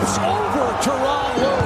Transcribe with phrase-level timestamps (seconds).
[0.00, 0.66] It's over.
[0.80, 1.57] Teron Lewis.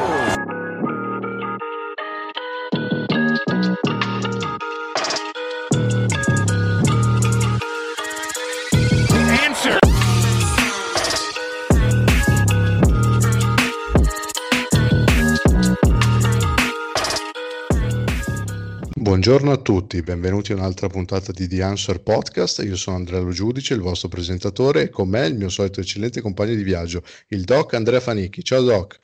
[19.24, 22.60] Buongiorno a tutti, benvenuti a un'altra puntata di The Answer Podcast.
[22.64, 26.20] Io sono Andrea Lo Giudice, il vostro presentatore, e con me il mio solito eccellente
[26.20, 28.42] compagno di viaggio, il Doc Andrea Fanicchi.
[28.42, 29.00] Ciao Doc.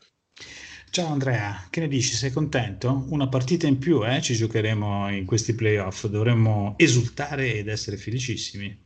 [0.91, 2.17] Ciao Andrea, che ne dici?
[2.17, 3.07] Sei contento?
[3.11, 4.21] Una partita in più, eh?
[4.21, 8.77] Ci giocheremo in questi playoff, dovremmo esultare ed essere felicissimi.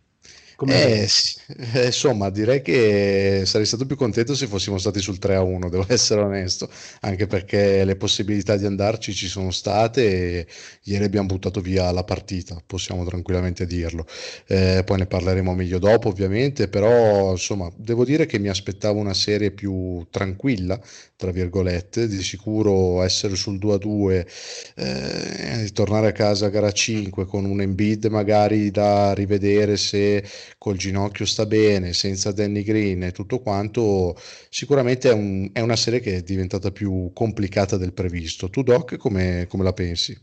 [0.64, 1.38] Eh, sì,
[1.74, 6.20] eh, insomma, direi che sarei stato più contento se fossimo stati sul 3-1, devo essere
[6.20, 6.70] onesto,
[7.00, 10.46] anche perché le possibilità di andarci ci sono state e
[10.84, 14.06] ieri abbiamo buttato via la partita, possiamo tranquillamente dirlo.
[14.46, 19.14] Eh, poi ne parleremo meglio dopo, ovviamente, però insomma, devo dire che mi aspettavo una
[19.14, 20.80] serie più tranquilla,
[21.22, 24.26] tra virgolette, di sicuro essere sul 2-2,
[24.74, 30.28] eh, tornare a casa a gara 5 con un Embiid magari da rivedere se
[30.58, 35.76] col ginocchio sta bene, senza Danny Green e tutto quanto, sicuramente è, un, è una
[35.76, 38.50] serie che è diventata più complicata del previsto.
[38.50, 40.18] Tu Doc come, come la pensi?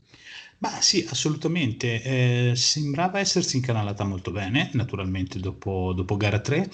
[0.58, 2.02] Ma sì, assolutamente.
[2.02, 6.70] Eh, sembrava essersi incanalata molto bene, naturalmente dopo, dopo gara 3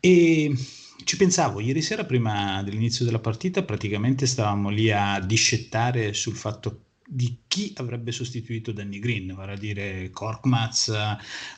[0.00, 0.54] e
[1.02, 6.80] ci pensavo ieri sera prima dell'inizio della partita, praticamente stavamo lì a discettare sul fatto
[7.06, 10.92] di chi avrebbe sostituito Danny Green, vale a dire Korkmaz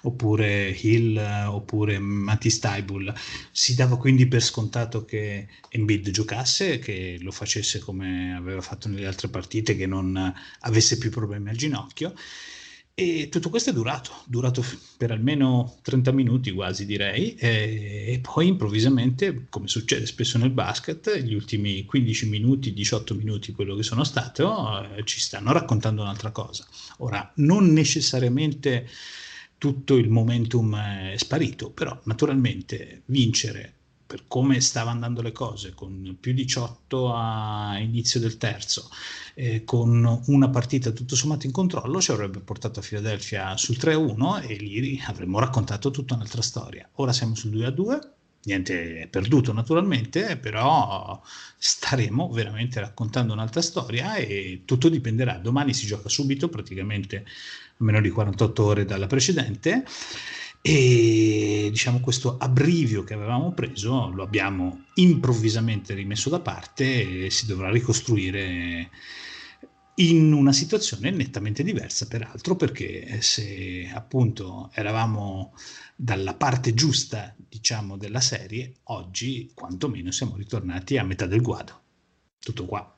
[0.02, 1.16] oppure Hill
[1.48, 3.14] oppure Matti Staibul.
[3.52, 9.06] Si dava quindi per scontato che Embiid giocasse, che lo facesse come aveva fatto nelle
[9.06, 12.14] altre partite, che non avesse più problemi al ginocchio.
[12.98, 14.64] E tutto questo è durato, durato
[14.96, 21.34] per almeno 30 minuti quasi direi, e, poi improvvisamente, come succede spesso nel basket, gli
[21.34, 26.66] ultimi 15 minuti, 18 minuti, quello che sono stato, eh, ci stanno raccontando un'altra cosa.
[26.98, 28.88] Ora, non necessariamente
[29.58, 33.75] tutto il momentum è sparito, però naturalmente vincere
[34.06, 38.88] per come stavano andando le cose, con più 18 a inizio del terzo,
[39.34, 44.46] eh, con una partita tutto sommato in controllo, ci avrebbe portato a Filadelfia sul 3-1
[44.46, 46.88] e lì avremmo raccontato tutta un'altra storia.
[46.94, 47.98] Ora siamo sul 2-2,
[48.44, 51.20] niente è perduto naturalmente, però
[51.58, 55.38] staremo veramente raccontando un'altra storia e tutto dipenderà.
[55.38, 57.24] Domani si gioca subito, praticamente
[57.78, 59.84] a meno di 48 ore dalla precedente
[60.68, 67.46] e diciamo questo abbrivio che avevamo preso lo abbiamo improvvisamente rimesso da parte e si
[67.46, 68.90] dovrà ricostruire
[69.98, 75.54] in una situazione nettamente diversa peraltro perché se appunto eravamo
[75.94, 81.80] dalla parte giusta diciamo della serie oggi quantomeno siamo ritornati a metà del guado.
[82.40, 82.95] Tutto qua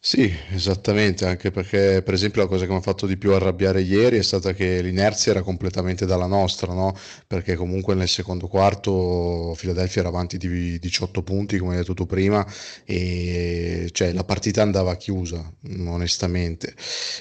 [0.00, 3.80] sì, esattamente, anche perché per esempio la cosa che mi ha fatto di più arrabbiare
[3.82, 6.94] ieri è stata che l'inerzia era completamente dalla nostra, no?
[7.26, 12.06] Perché comunque nel secondo quarto Philadelphia era avanti di 18 punti, come hai detto tu
[12.06, 12.46] prima,
[12.84, 15.52] e cioè la partita andava chiusa,
[15.86, 16.74] onestamente.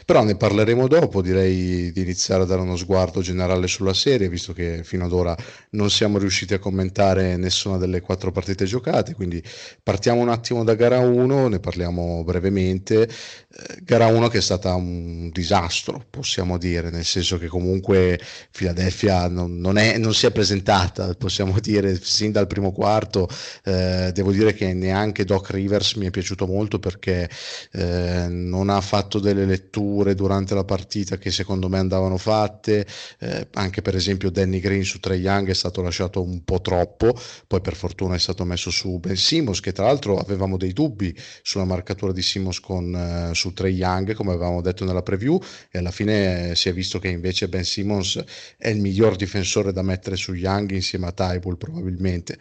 [0.06, 4.54] Però ne parleremo dopo, direi di iniziare a dare uno sguardo generale sulla serie, visto
[4.54, 5.36] che fino ad ora
[5.72, 9.42] non siamo riusciti a commentare nessuna delle quattro partite giocate, quindi
[9.82, 14.74] partiamo un attimo da gara 1, ne parliamo brevemente eh, gara 1 che è stata
[14.76, 18.20] un disastro, possiamo dire, nel senso che comunque
[18.52, 23.28] Philadelphia non, non, è, non si è presentata, possiamo dire, sin dal primo quarto.
[23.64, 27.30] Eh, devo dire che neanche Doc Rivers mi è piaciuto molto perché
[27.72, 32.86] eh, non ha fatto delle letture durante la partita che secondo me andavano fatte,
[33.20, 37.20] eh, anche per esempio Danny Green su Trey Young è stato lasciato un po' troppo,
[37.48, 41.16] poi per fortuna è stato messo su Ben Simmons che tra l'altro avevamo dei dubbi
[41.42, 42.22] sulla marcatura di
[42.58, 45.40] Simmons con, eh, su Trey Young, come avevamo detto nella preview,
[45.72, 48.24] e alla fine si è visto che invece Ben Simmons
[48.58, 52.38] è il miglior difensore da mettere su Young insieme a Tybull probabilmente.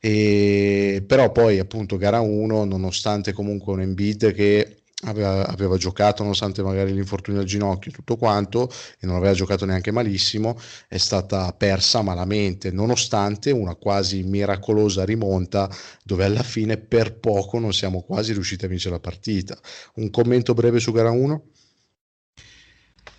[0.00, 6.62] E, però poi appunto gara 1, nonostante comunque un Embiid che Aveva, aveva, giocato nonostante
[6.62, 10.58] magari l'infortunio al ginocchio e tutto quanto e non aveva giocato neanche malissimo
[10.88, 15.68] è stata persa malamente nonostante una quasi miracolosa rimonta
[16.02, 19.58] dove alla fine per poco non siamo quasi riusciti a vincere la partita
[19.96, 21.42] un commento breve su gara 1?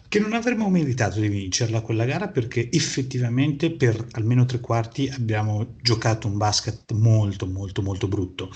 [0.10, 5.76] Che non avremmo meritato di vincerla quella gara perché effettivamente per almeno tre quarti abbiamo
[5.82, 8.50] giocato un basket molto molto molto brutto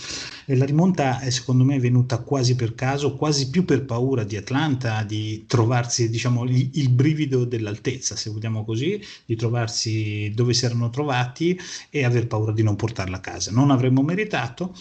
[0.46, 4.38] e la rimonta è secondo me venuta quasi per caso, quasi più per paura di
[4.38, 10.90] Atlanta di trovarsi diciamo il, brivido dell'altezza se vogliamo così, di trovarsi dove si erano
[10.90, 11.60] trovati
[11.90, 13.52] e aver paura di non portarla a casa.
[13.52, 14.74] Non avremmo meritato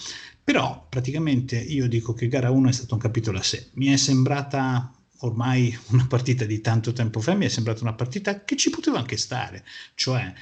[0.43, 3.69] però praticamente io dico che gara 1 è stato un capitolo a sé.
[3.75, 8.45] Mi è sembrata ormai una partita di tanto tempo fa, mi è sembrata una partita
[8.45, 9.65] che ci poteva anche stare,
[9.95, 10.33] cioè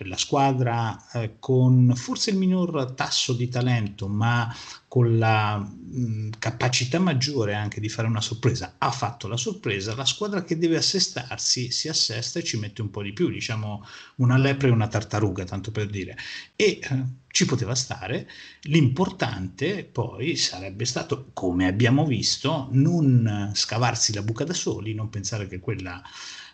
[0.00, 4.54] la squadra eh, con forse il minor tasso di talento, ma
[4.88, 10.04] con la mh, capacità maggiore anche di fare una sorpresa, ha fatto la sorpresa, la
[10.04, 13.84] squadra che deve assestarsi si assesta e ci mette un po' di più, diciamo
[14.16, 16.16] una lepre e una tartaruga, tanto per dire.
[16.56, 18.28] E eh, ci poteva stare,
[18.62, 25.46] l'importante poi sarebbe stato, come abbiamo visto, non scavarsi la buca da soli, non pensare
[25.48, 26.02] che quella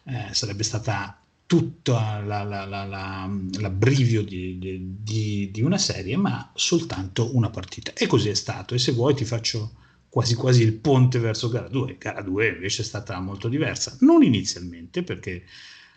[0.05, 3.27] eh, sarebbe stata tutta la, la, la,
[3.59, 4.59] l'abbrivio di,
[5.01, 7.95] di, di, una serie, ma soltanto una partita.
[7.95, 8.75] E così è stato.
[8.75, 9.73] E se vuoi ti faccio
[10.11, 11.97] quasi quasi il ponte verso gara 2.
[11.99, 15.45] Gara 2 invece è stata molto diversa, non inizialmente perché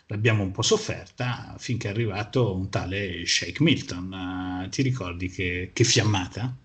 [0.06, 4.64] l'abbiamo un po' sofferta finché è arrivato un tale Shake Milton.
[4.64, 6.56] Uh, ti ricordi che, che fiammata?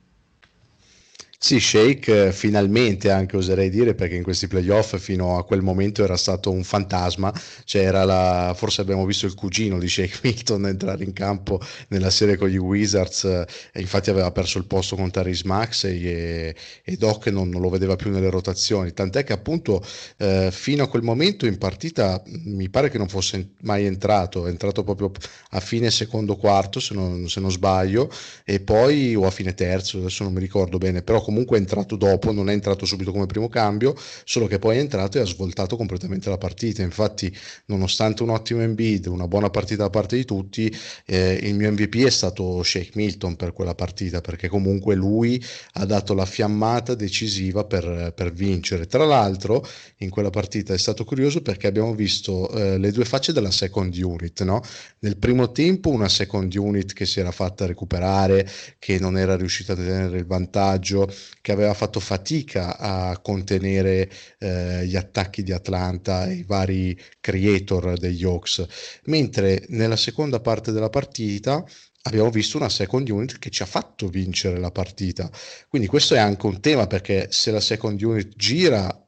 [1.40, 6.18] Sì, Shake finalmente anche oserei dire perché in questi playoff fino a quel momento era
[6.18, 7.32] stato un fantasma,
[7.64, 12.38] cioè la, forse abbiamo visto il cugino di Shake Milton entrare in campo nella serie
[12.38, 17.28] con gli Wizards e infatti aveva perso il posto con Taris Max e, e Doc
[17.28, 19.86] non, non, lo vedeva più nelle rotazioni, tant'è che appunto
[20.18, 24.50] eh, fino a quel momento in partita mi pare che non fosse mai entrato, è
[24.50, 25.12] entrato proprio
[25.52, 28.10] a fine secondo quarto se non, se non sbaglio
[28.44, 31.98] e poi o a fine terzo, adesso non mi ricordo bene, però comunque è entrato
[31.98, 33.94] dopo, non è entrato subito come primo cambio,
[34.24, 36.84] solo che poi è entrato e ha svoltato completamente la partita.
[36.84, 37.30] Infatti,
[37.66, 40.74] nonostante un ottimo Embiid, una buona partita da parte di tutti,
[41.06, 45.44] eh, il mio MVP è stato Shake Milton per quella partita, perché comunque lui
[45.74, 48.86] ha dato la fiammata decisiva per, per vincere.
[48.86, 53.34] Tra l'altro, in quella partita è stato curioso perché abbiamo visto eh, le due facce
[53.34, 54.62] della second unit, no?
[55.00, 58.48] Nel primo tempo una second unit che si era fatta recuperare,
[58.80, 61.12] che non era riuscita a tenere il vantaggio,
[61.42, 64.10] che aveva fatto fatica a contenere
[64.40, 68.66] eh, gli attacchi di Atlanta e i vari creator degli Hawks,
[69.06, 71.64] mentre nella seconda parte della partita
[72.04, 75.30] abbiamo visto una second unit che ci ha fatto vincere la partita.
[75.68, 79.02] Quindi questo è anche un tema perché se la second unit gira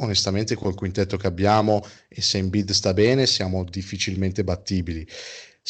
[0.00, 5.06] onestamente col quintetto che abbiamo e se in bid sta bene siamo difficilmente battibili.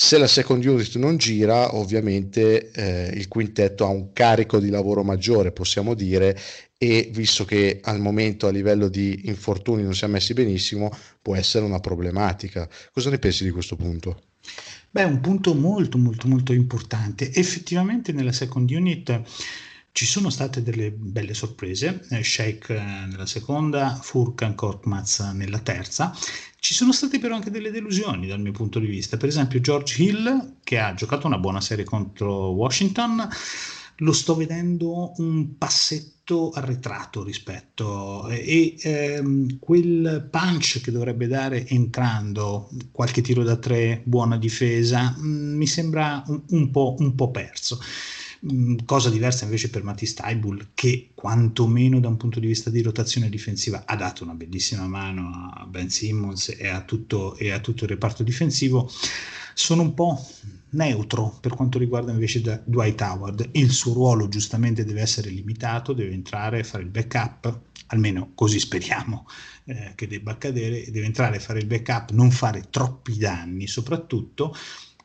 [0.01, 5.03] Se la second unit non gira, ovviamente eh, il quintetto ha un carico di lavoro
[5.03, 6.39] maggiore, possiamo dire,
[6.79, 11.65] e visto che al momento a livello di infortuni non siamo messi benissimo, può essere
[11.65, 12.69] una problematica.
[12.93, 14.23] Cosa ne pensi di questo punto?
[14.89, 17.33] Beh, un punto molto molto molto importante.
[17.35, 19.21] Effettivamente nella second unit
[19.93, 26.15] ci sono state delle belle sorprese, eh, Sheikh eh, nella seconda, Furkan Korkmaz nella terza.
[26.61, 29.17] Ci sono state però anche delle delusioni dal mio punto di vista.
[29.17, 33.29] Per esempio George Hill, che ha giocato una buona serie contro Washington,
[33.99, 42.69] lo sto vedendo un passetto arretrato rispetto e ehm, quel punch che dovrebbe dare entrando
[42.93, 47.31] qualche tiro da tre, buona difesa, mh, mm, mi sembra un, un, po', un po'
[47.31, 47.81] perso.
[48.47, 52.83] Mm, cosa diversa invece per Matisse Taibul che quantomeno da un punto di vista di
[52.83, 57.59] rotazione difensiva ha dato una bellissima mano a Ben Simmons e a tutto, e a
[57.59, 58.89] tutto il reparto difensivo.
[59.55, 60.25] Sono un po'
[60.71, 63.49] neutro per quanto riguarda invece Dwight Howard.
[63.53, 69.27] Il suo ruolo giustamente deve essere limitato, deve entrare, fare il backup, almeno così speriamo
[69.65, 74.55] eh, che debba accadere, deve entrare, fare il backup, non fare troppi danni soprattutto.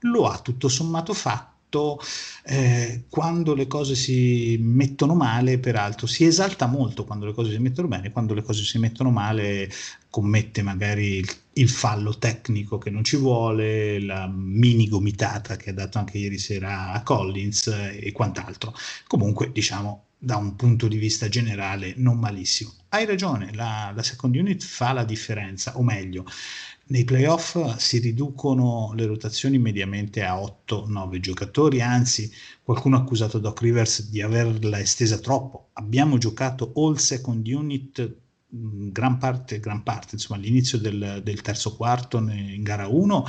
[0.01, 1.99] Lo ha tutto sommato fatto soprattutto
[2.45, 7.57] eh, quando le cose si mettono male, peraltro si esalta molto quando le cose si
[7.57, 9.69] mettono bene, quando le cose si mettono male
[10.09, 15.73] commette magari il, il fallo tecnico che non ci vuole, la mini gomitata che ha
[15.73, 18.75] dato anche ieri sera a Collins e quant'altro.
[19.07, 22.71] Comunque, diciamo, da un punto di vista generale non malissimo.
[22.89, 26.25] Hai ragione, la, la second unit fa la differenza, o meglio,
[26.85, 33.61] nei playoff si riducono le rotazioni mediamente a 8-9 giocatori, anzi qualcuno ha accusato Doc
[33.61, 35.69] Rivers di averla estesa troppo.
[35.73, 38.21] Abbiamo giocato all second unit
[38.55, 43.25] gran parte, gran parte insomma all'inizio del, del terzo quarto in gara 1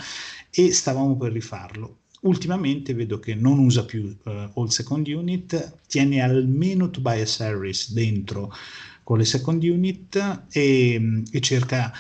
[0.51, 2.01] e stavamo per rifarlo.
[2.23, 8.53] Ultimamente vedo che non usa più uh, all second unit, tiene almeno Tobias Harris dentro
[9.03, 11.93] con le second unit e, e cerca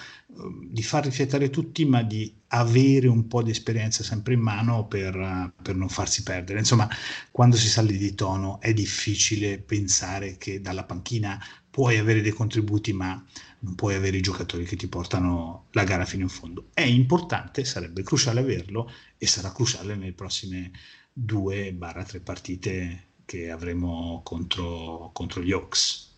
[0.68, 5.52] di far riflettere tutti, ma di avere un po' di esperienza sempre in mano per,
[5.62, 6.58] per, non farsi perdere.
[6.58, 6.88] Insomma,
[7.30, 12.92] quando si sale di tono è difficile pensare che dalla panchina puoi avere dei contributi,
[12.92, 13.22] ma
[13.60, 16.68] non puoi avere i giocatori che ti portano la gara fino in fondo.
[16.72, 20.70] È importante, sarebbe cruciale averlo e sarà cruciale nelle prossime
[21.12, 26.13] due barra tre partite che avremo contro, contro gli Hawks.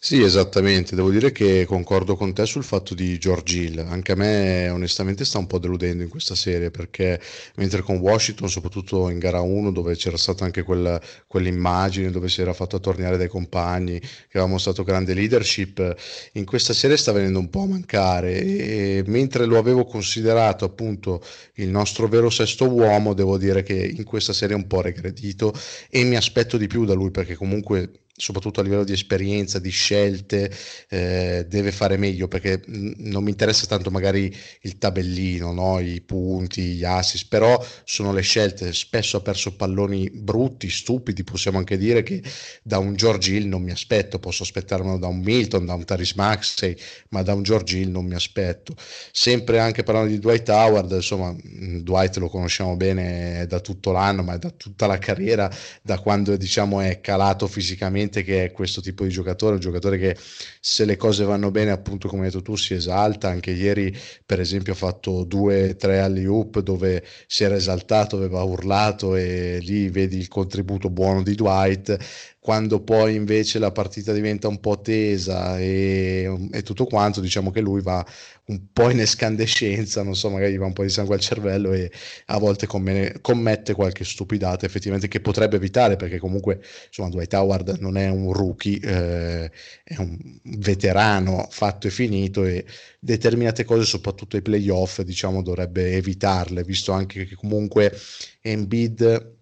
[0.00, 0.94] Sì, esattamente.
[0.94, 3.78] Devo dire che concordo con te sul fatto di George Hill.
[3.80, 7.20] Anche a me, onestamente, sta un po' deludendo in questa serie perché
[7.56, 12.40] mentre con Washington, soprattutto in gara 1, dove c'era stata anche quella, quell'immagine dove si
[12.40, 15.94] era fatto tornare dai compagni, che aveva mostrato grande leadership,
[16.34, 18.40] in questa serie sta venendo un po' a mancare.
[18.40, 21.20] E mentre lo avevo considerato appunto
[21.54, 25.52] il nostro vero sesto uomo, devo dire che in questa serie è un po' regredito
[25.90, 29.70] e mi aspetto di più da lui perché comunque soprattutto a livello di esperienza, di
[29.70, 30.50] scelte,
[30.88, 35.78] eh, deve fare meglio perché non mi interessa tanto magari il tabellino, no?
[35.78, 38.72] i punti, gli assist, però sono le scelte.
[38.72, 42.20] Spesso ha perso palloni brutti, stupidi, possiamo anche dire che
[42.62, 46.14] da un George Hill non mi aspetto, posso aspettarmelo da un Milton, da un Taris
[46.14, 46.76] Maxey,
[47.10, 48.74] ma da un George Hill non mi aspetto.
[49.12, 54.36] Sempre anche parlando di Dwight Howard, insomma, Dwight lo conosciamo bene da tutto l'anno, ma
[54.36, 55.48] da tutta la carriera,
[55.82, 59.98] da quando diciamo è calato fisicamente evidente che è questo tipo di giocatore, un giocatore
[59.98, 60.16] che
[60.60, 63.28] se le cose vanno bene, appunto come hai detto tu, si esalta.
[63.28, 68.42] Anche ieri, per esempio, ha fatto due, tre alley oop dove si era esaltato, aveva
[68.42, 74.48] urlato e lì vedi il contributo buono di Dwight quando poi invece la partita diventa
[74.48, 78.02] un po' tesa e, e, tutto quanto, diciamo che lui va
[78.48, 81.72] un po' in escandescenza, non so, magari gli va un po' di sangue al cervello
[81.72, 81.90] e
[82.26, 87.76] a volte commette, commette qualche stupidata effettivamente che potrebbe evitare perché comunque insomma Dwight Howard
[87.80, 89.50] non è un rookie, eh,
[89.84, 92.64] è un veterano fatto e finito e
[92.98, 97.92] determinate cose, soprattutto ai playoff, diciamo dovrebbe evitarle, visto anche che comunque
[98.40, 99.36] Embiid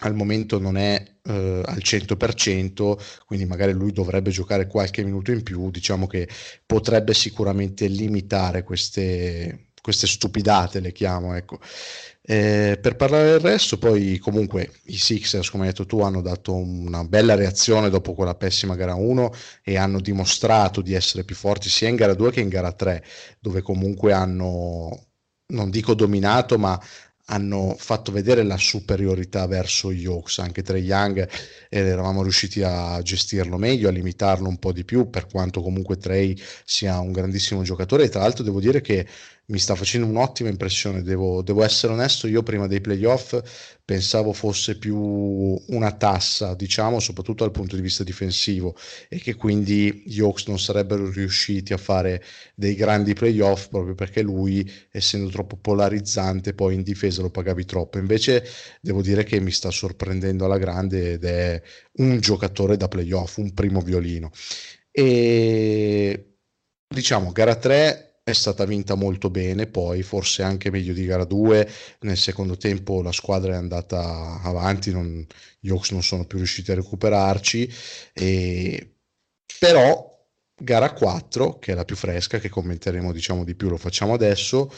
[0.00, 5.42] al momento non è eh, al 100%, quindi magari lui dovrebbe giocare qualche minuto in
[5.42, 6.28] più, diciamo che
[6.66, 11.58] potrebbe sicuramente limitare queste, queste stupidate, le chiamo, ecco.
[12.26, 16.54] Eh, per parlare del resto, poi comunque i Sixers, come hai detto tu, hanno dato
[16.54, 19.30] una bella reazione dopo quella pessima gara 1
[19.62, 23.04] e hanno dimostrato di essere più forti sia in gara 2 che in gara 3,
[23.38, 25.08] dove comunque hanno,
[25.48, 26.80] non dico dominato, ma
[27.26, 31.26] hanno fatto vedere la superiorità verso gli Hawks, anche tra Young
[31.68, 35.96] eh, eravamo riusciti a gestirlo meglio, a limitarlo un po' di più, per quanto comunque
[35.96, 38.04] Trey sia un grandissimo giocatore.
[38.04, 39.06] E tra l'altro devo dire che
[39.46, 43.38] mi sta facendo un'ottima impressione, devo, devo, essere onesto, io prima dei playoff
[43.84, 48.74] pensavo fosse più una tassa, diciamo, soprattutto dal punto di vista difensivo
[49.08, 52.22] e che quindi gli Hawks non sarebbero riusciti a fare
[52.54, 57.98] dei grandi playoff proprio perché lui, essendo troppo polarizzante, poi in difesa lo pagavi troppo.
[57.98, 58.46] Invece
[58.80, 61.62] devo dire che mi sta sorprendendo alla grande ed è
[61.96, 64.30] un giocatore da playoff, un primo violino.
[64.90, 66.36] E
[66.88, 71.70] diciamo, gara 3 è stata vinta molto bene, poi forse anche meglio di gara 2,
[72.00, 75.24] nel secondo tempo la squadra è andata avanti, non,
[75.60, 77.70] gli Hawks non sono più riusciti a recuperarci,
[78.14, 78.94] e,
[79.58, 80.26] però
[80.56, 84.72] gara 4, che è la più fresca, che commenteremo diciamo di più, lo facciamo adesso,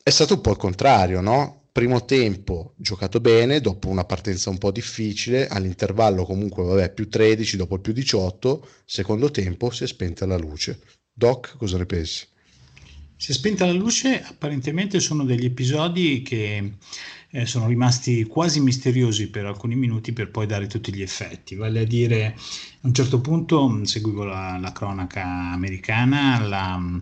[0.00, 1.68] è stato un po' il contrario, no?
[1.72, 7.56] Primo tempo giocato bene, dopo una partenza un po' difficile, all'intervallo comunque vabbè più 13,
[7.56, 10.80] dopo il più 18, secondo tempo si è spenta la luce
[11.18, 12.24] Doc, cosa ne pensi?
[13.16, 16.74] Si è spenta la luce, apparentemente sono degli episodi che
[17.30, 21.56] eh, sono rimasti quasi misteriosi per alcuni minuti per poi dare tutti gli effetti.
[21.56, 26.98] Vale a dire, a un certo punto mm, seguivo la, la cronaca americana, la, mm,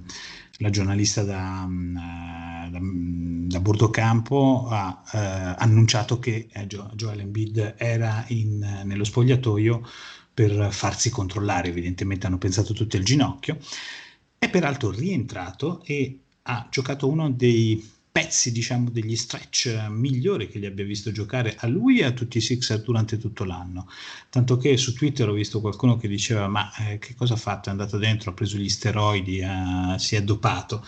[0.61, 5.19] la giornalista da, mm, eh, da, da Bordocampo ha eh,
[5.63, 9.87] annunciato che eh, Joel Embiid era in, nello spogliatoio
[10.33, 13.59] per farsi controllare, evidentemente hanno pensato tutti al ginocchio
[14.47, 20.65] è peraltro rientrato e ha giocato uno dei pezzi, diciamo, degli stretch migliori che gli
[20.65, 23.89] abbia visto giocare a lui e a tutti i Sixer durante tutto l'anno.
[24.31, 27.69] Tanto che su Twitter ho visto qualcuno che diceva: Ma eh, che cosa ha fatto?
[27.69, 30.83] È andato dentro, ha preso gli steroidi, eh, si è dopato.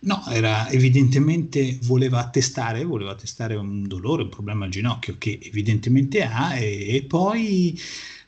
[0.00, 6.22] No, era evidentemente voleva attestare, voleva attestare un dolore, un problema al ginocchio che evidentemente
[6.24, 7.78] ha, e, e poi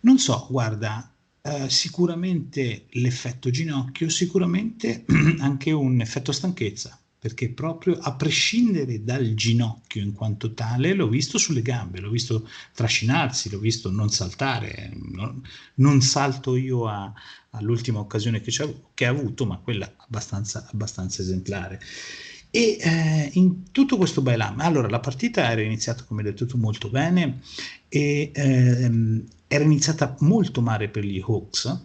[0.01, 1.11] non so, guarda,
[1.47, 5.05] eh, sicuramente l'effetto ginocchio, sicuramente
[5.39, 11.39] anche un effetto stanchezza, perché proprio a prescindere dal ginocchio in quanto tale, l'ho visto
[11.39, 15.41] sulle gambe, l'ho visto trascinarsi, l'ho visto non saltare, non,
[15.75, 17.13] non salto io a,
[17.51, 18.53] all'ultima occasione che,
[18.93, 21.81] che, ha avuto, ma quella abbastanza, abbastanza esemplare.
[22.51, 27.41] E eh, in tutto questo bailam, allora la partita era iniziata, come detto molto bene
[27.89, 31.85] e ehm, era iniziata molto male per gli Hawks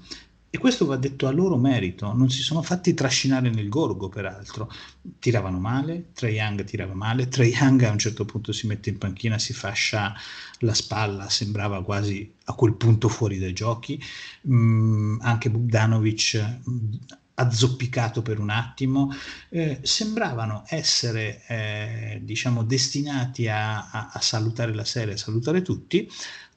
[0.53, 4.69] e questo va detto a loro merito, non si sono fatti trascinare nel gorgo peraltro,
[5.17, 8.97] tiravano male, Trey Young tirava male, Trey Young a un certo punto si mette in
[8.97, 10.13] panchina, si fascia
[10.59, 13.97] la spalla, sembrava quasi a quel punto fuori dai giochi,
[14.49, 16.93] mm, anche Bogdanovic mm,
[17.35, 19.09] azzoppicato per un attimo,
[19.47, 26.09] eh, sembravano essere eh, diciamo destinati a, a, a salutare la serie, a salutare tutti,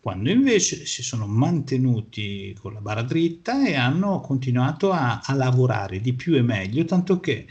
[0.05, 5.99] quando invece si sono mantenuti con la barra dritta e hanno continuato a, a lavorare
[5.99, 7.47] di più e meglio, tanto che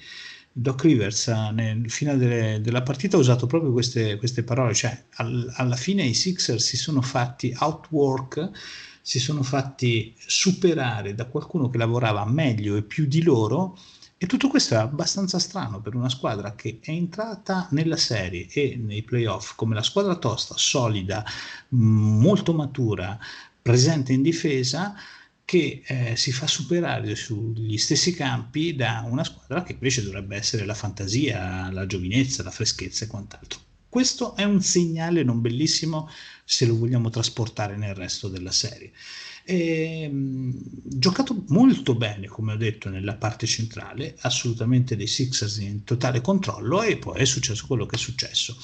[0.52, 5.52] Doc Rivers nel finale delle, della partita ha usato proprio queste, queste parole, cioè al,
[5.56, 8.52] alla fine i Sixers si sono fatti outwork,
[9.02, 13.76] si sono fatti superare da qualcuno che lavorava meglio e più di loro
[14.24, 18.80] e tutto questo è abbastanza strano per una squadra che è entrata nella serie e
[18.82, 21.26] nei playoff come la squadra tosta, solida,
[21.72, 23.20] molto matura,
[23.62, 24.96] presente in difesa,
[25.44, 30.64] che eh, si fa superare sugli stessi campi da una squadra che invece dovrebbe essere
[30.64, 33.60] la fantasia, la giovinezza, la freschezza e quant'altro.
[33.90, 36.10] Questo è un segnale non bellissimo
[36.46, 38.94] se lo vogliamo trasportare nel resto della serie.
[39.46, 45.84] E, mh, giocato molto bene, come ho detto, nella parte centrale, assolutamente dei Sixers in
[45.84, 48.58] totale controllo e poi è successo quello che è successo.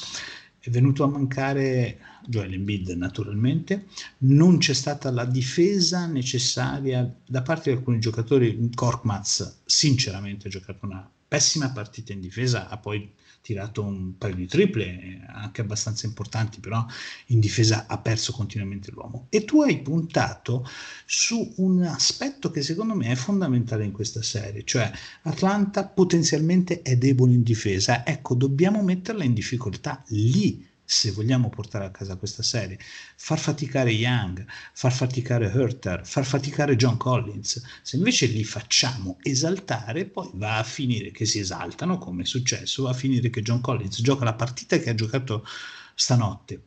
[0.61, 3.87] È venuto a mancare Joel Embiid naturalmente,
[4.19, 10.85] non c'è stata la difesa necessaria da parte di alcuni giocatori, Korkmaz sinceramente ha giocato
[10.85, 13.09] una pessima partita in difesa, ha poi
[13.41, 16.85] tirato un paio di triple, anche abbastanza importanti, però
[17.27, 19.27] in difesa ha perso continuamente l'uomo.
[19.29, 20.67] E tu hai puntato
[21.05, 24.91] su un aspetto che secondo me è fondamentale in questa serie, cioè
[25.23, 31.85] Atlanta potenzialmente è debole in difesa, ecco, dobbiamo metterla in difficoltà lì se vogliamo portare
[31.85, 32.79] a casa questa serie,
[33.15, 34.43] far faticare Young,
[34.73, 37.61] far faticare Herter, far faticare John Collins.
[37.83, 42.83] Se invece li facciamo esaltare, poi va a finire che si esaltano, come è successo,
[42.83, 45.45] va a finire che John Collins gioca la partita che ha giocato
[45.93, 46.63] stanotte,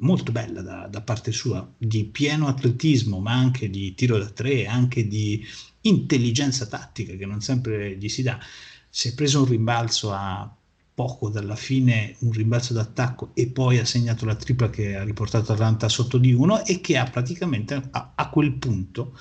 [0.00, 4.66] molto bella da, da parte sua, di pieno atletismo, ma anche di tiro da tre,
[4.66, 5.46] anche di
[5.82, 8.40] intelligenza tattica che non sempre gli si dà.
[8.88, 10.57] Si è preso un rimbalzo a
[10.98, 15.52] poco dalla fine un rimbalzo d'attacco e poi ha segnato la tripla che ha riportato
[15.52, 19.16] Atlanta sotto di uno e che ha praticamente a, a quel punto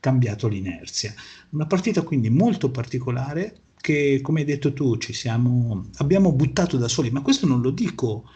[0.00, 1.14] cambiato l'inerzia.
[1.52, 6.88] Una partita quindi molto particolare che come hai detto tu ci siamo, abbiamo buttato da
[6.88, 8.28] soli, ma questo non lo dico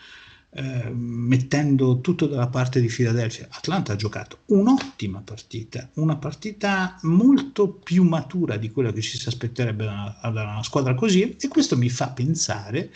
[0.50, 3.48] eh, mettendo tutto dalla parte di Philadelphia.
[3.50, 9.28] Atlanta ha giocato un'ottima partita, una partita molto più matura di quella che ci si
[9.28, 12.90] aspetterebbe da, da una squadra così e questo mi fa pensare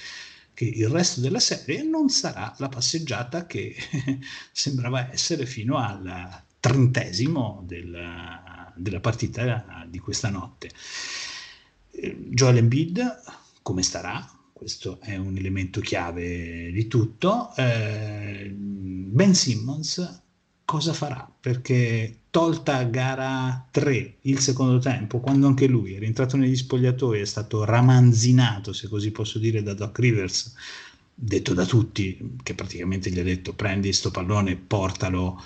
[0.54, 3.74] che il resto della serie non sarà la passeggiata che
[4.52, 10.70] sembrava essere fino al trentesimo della, della partita di questa notte.
[11.90, 13.20] Eh, Joel Embiid
[13.62, 14.26] come starà?
[14.62, 17.53] Questo è un elemento chiave di tutto.
[17.57, 20.22] Eh, ben Simmons
[20.64, 21.29] cosa farà?
[21.40, 27.25] Perché tolta gara 3 il secondo tempo, quando anche lui è rientrato negli spogliatoi, è
[27.25, 30.55] stato ramanzinato, se così posso dire, da Doc Rivers,
[31.12, 35.42] detto da tutti, che praticamente gli ha detto prendi sto pallone, portalo,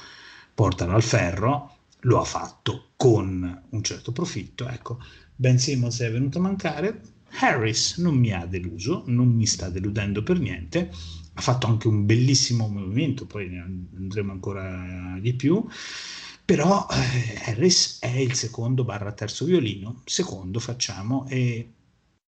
[0.52, 4.68] portalo al ferro, lo ha fatto con un certo profitto.
[4.68, 4.98] Ecco,
[5.34, 10.22] Ben Simmons è venuto a mancare, Harris non mi ha deluso, non mi sta deludendo
[10.22, 10.90] per niente,
[11.34, 13.60] ha fatto anche un bellissimo movimento, poi ne
[13.96, 15.66] andremo ancora di più,
[16.44, 21.72] però eh, Harris è il secondo barra terzo violino, secondo facciamo, e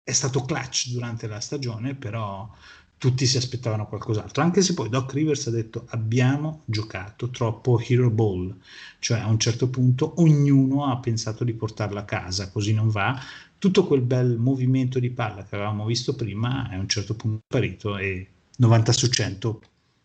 [0.03, 2.49] è stato clutch durante la stagione, però
[2.97, 8.09] tutti si aspettavano qualcos'altro, anche se poi Doc Rivers ha detto abbiamo giocato troppo hero
[8.09, 8.55] ball,
[8.99, 13.19] cioè a un certo punto ognuno ha pensato di portarla a casa, così non va,
[13.59, 17.97] tutto quel bel movimento di palla che avevamo visto prima a un certo punto sparito
[17.97, 19.61] e 90 su 100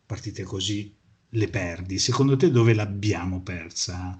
[0.06, 0.92] partite così
[1.30, 1.98] le perdi.
[1.98, 4.18] Secondo te dove l'abbiamo persa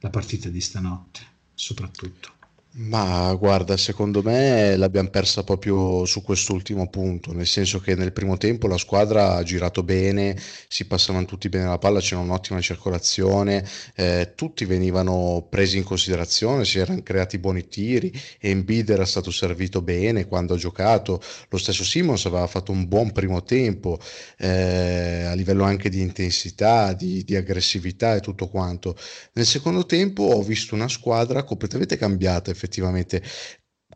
[0.00, 1.20] la partita di stanotte,
[1.54, 2.41] soprattutto?
[2.74, 8.38] Ma guarda, secondo me l'abbiamo persa proprio su quest'ultimo punto, nel senso che nel primo
[8.38, 10.34] tempo la squadra ha girato bene,
[10.68, 13.62] si passavano tutti bene la palla, c'era un'ottima circolazione,
[13.94, 19.82] eh, tutti venivano presi in considerazione, si erano creati buoni tiri, Embiid era stato servito
[19.82, 23.98] bene quando ha giocato, lo stesso Simons aveva fatto un buon primo tempo
[24.38, 28.96] eh, a livello anche di intensità, di, di aggressività e tutto quanto.
[29.34, 33.22] Nel secondo tempo ho visto una squadra completamente cambiata effettivamente,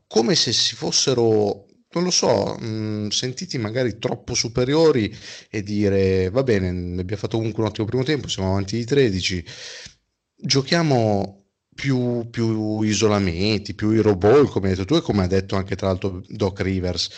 [0.08, 5.14] come se si fossero, non lo so, mh, sentiti magari troppo superiori
[5.48, 6.68] e dire va bene,
[7.00, 9.44] abbiamo fatto comunque un ottimo primo tempo, siamo avanti di 13,
[10.36, 15.56] giochiamo più, più isolamenti, più hero ball, come hai detto tu e come ha detto
[15.56, 17.10] anche tra l'altro Doc Rivers.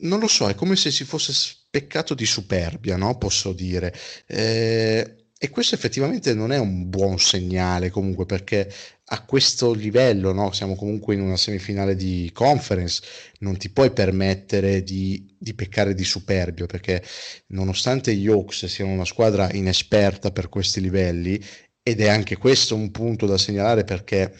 [0.00, 3.16] Non lo so, è come se si fosse speccato di superbia, no?
[3.16, 3.94] Posso dire.
[4.26, 8.72] Eh, e questo effettivamente non è un buon segnale comunque perché
[9.06, 10.52] a questo livello, no?
[10.52, 13.02] siamo comunque in una semifinale di conference,
[13.40, 17.02] non ti puoi permettere di, di peccare di superbio perché
[17.48, 21.38] nonostante gli Hawks siano una squadra inesperta per questi livelli,
[21.86, 24.34] ed è anche questo un punto da segnalare perché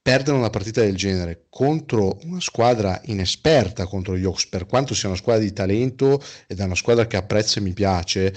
[0.00, 5.08] perdere una partita del genere contro una squadra inesperta contro gli Hawks, per quanto sia
[5.08, 8.32] una squadra di talento ed è una squadra che apprezzo e mi piace,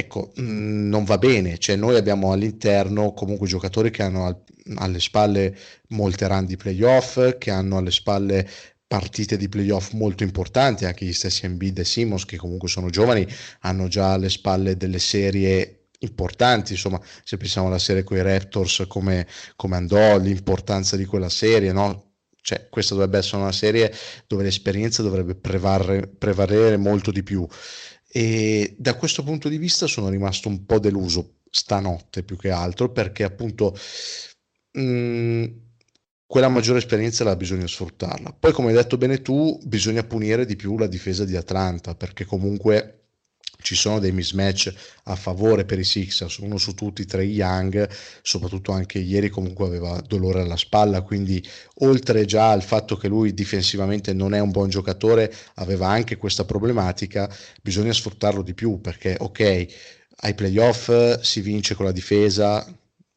[0.00, 4.44] Ecco, mh, non va bene, cioè noi abbiamo all'interno comunque giocatori che hanno al-
[4.76, 5.56] alle spalle
[5.88, 8.48] molte run di playoff, che hanno alle spalle
[8.86, 13.26] partite di playoff molto importanti, anche gli stessi Embiid e Simons che comunque sono giovani,
[13.60, 18.84] hanno già alle spalle delle serie importanti, insomma, se pensiamo alla serie con i Raptors
[18.86, 22.04] come, come andò, l'importanza di quella serie, no?
[22.40, 23.92] Cioè, questa dovrebbe essere una serie
[24.28, 27.46] dove l'esperienza dovrebbe prevarre- prevalere molto di più.
[28.10, 32.90] E da questo punto di vista sono rimasto un po' deluso stanotte più che altro
[32.90, 33.76] perché appunto
[34.72, 35.44] mh, mm,
[36.26, 38.32] quella maggiore esperienza la bisogna sfruttarla.
[38.38, 42.24] Poi come hai detto bene tu, bisogna punire di più la difesa di Atlanta perché
[42.24, 42.97] comunque
[43.60, 44.72] ci sono dei mismatch
[45.04, 47.88] a favore per i Sixers, uno su tutti, Trey Young,
[48.22, 51.44] soprattutto anche ieri comunque aveva dolore alla spalla, quindi
[51.80, 56.44] oltre già al fatto che lui difensivamente non è un buon giocatore, aveva anche questa
[56.44, 57.28] problematica,
[57.60, 59.66] bisogna sfruttarlo di più perché ok,
[60.20, 62.64] ai playoff si vince con la difesa,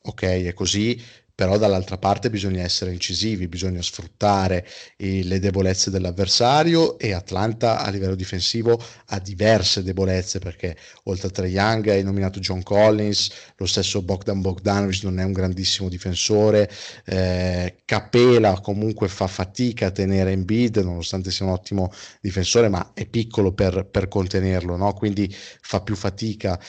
[0.03, 0.99] ok, è così,
[1.41, 4.63] però dall'altra parte bisogna essere incisivi, bisogna sfruttare
[4.97, 11.31] i, le debolezze dell'avversario e Atlanta a livello difensivo ha diverse debolezze perché oltre a
[11.31, 16.69] Trae Young hai nominato John Collins, lo stesso Bogdan Bogdanovic non è un grandissimo difensore,
[17.05, 22.91] eh, Capela comunque fa fatica a tenere in bid nonostante sia un ottimo difensore ma
[22.93, 24.93] è piccolo per, per contenerlo, no?
[24.93, 26.59] quindi fa più fatica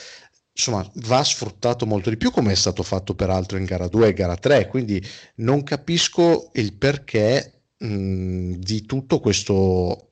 [0.55, 4.13] insomma va sfruttato molto di più come è stato fatto peraltro in gara 2 e
[4.13, 5.03] gara 3 quindi
[5.35, 10.11] non capisco il perché mh, di tutto questo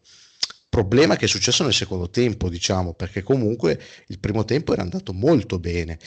[0.67, 5.13] problema che è successo nel secondo tempo diciamo perché comunque il primo tempo era andato
[5.13, 5.99] molto bene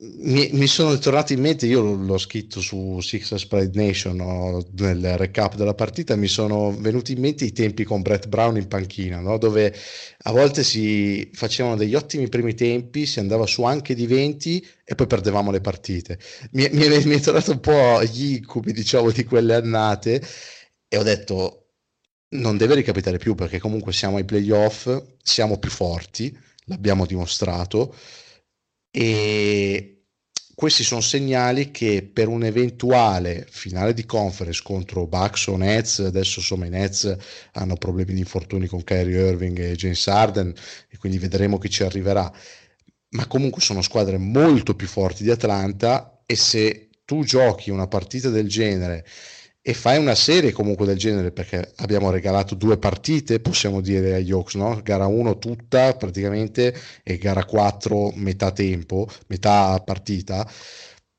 [0.00, 5.16] mi, mi, sono tornati in mente, io l'ho scritto su Six Pride Nation no, nel
[5.16, 9.18] recap della partita, mi sono venuti in mente i tempi con Brett Brown in panchina,
[9.18, 9.74] no, dove
[10.22, 14.94] a volte si facevano degli ottimi primi tempi, si andava su anche di 20 e
[14.94, 16.20] poi perdevamo le partite.
[16.52, 20.22] Mi, mi, mi è tornato un po' gli incubi, diciamo, di quelle annate
[20.86, 21.64] e ho detto
[22.30, 24.88] non deve ricapitare più perché comunque siamo ai playoff,
[25.20, 27.94] siamo più forti, l'abbiamo dimostrato
[29.00, 30.06] e
[30.56, 36.40] questi sono segnali che per un eventuale finale di conference contro Bucks o Nets, adesso
[36.40, 37.16] insomma i Nets
[37.52, 40.52] hanno problemi di infortuni con Kyrie Irving e James Harden
[40.88, 42.28] e quindi vedremo chi ci arriverà,
[43.10, 48.30] ma comunque sono squadre molto più forti di Atlanta e se tu giochi una partita
[48.30, 49.06] del genere
[49.68, 54.32] e fai una serie comunque del genere perché abbiamo regalato due partite possiamo dire agli
[54.32, 54.80] Hawks no?
[54.82, 60.50] gara 1 tutta praticamente e gara 4 metà tempo metà partita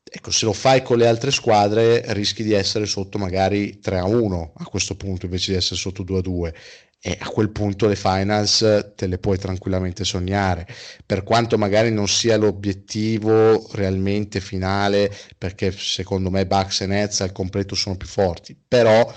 [0.04, 4.06] ecco se lo fai con le altre squadre rischi di essere sotto magari 3 a
[4.06, 6.56] 1 a questo punto invece di essere sotto 2 a 2
[7.02, 10.68] e a quel punto le finals te le puoi tranquillamente sognare.
[11.06, 17.32] Per quanto magari non sia l'obiettivo realmente finale perché secondo me Bucks e Nets al
[17.32, 19.12] completo sono più forti però